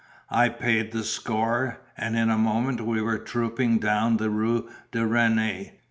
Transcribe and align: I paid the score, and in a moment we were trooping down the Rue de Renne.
I 0.31 0.49
paid 0.49 0.93
the 0.93 1.03
score, 1.03 1.77
and 1.95 2.17
in 2.17 2.31
a 2.31 2.35
moment 2.39 2.81
we 2.87 3.03
were 3.03 3.19
trooping 3.19 3.77
down 3.77 4.17
the 4.17 4.31
Rue 4.31 4.67
de 4.91 5.05
Renne. 5.05 5.73